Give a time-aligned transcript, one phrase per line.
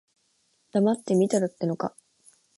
[0.71, 1.95] 黙って見てろってのか。